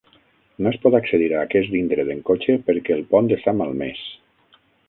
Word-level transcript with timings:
No 0.63 0.69
es 0.71 0.79
pot 0.85 0.97
accedir 0.99 1.27
a 1.35 1.43
aquest 1.49 1.77
indret 1.81 2.11
en 2.15 2.25
cotxe 2.31 2.57
perquè 2.71 2.99
el 2.99 3.07
pont 3.15 3.33
està 3.39 3.55
malmès. 3.63 4.05